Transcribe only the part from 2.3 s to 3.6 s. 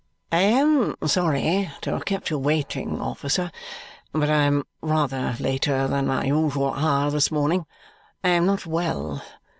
you waiting, officer,